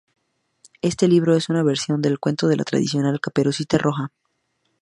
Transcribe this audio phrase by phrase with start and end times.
[0.81, 4.11] Este libro es una versión del cuento tradicional de la Caperucita Roja.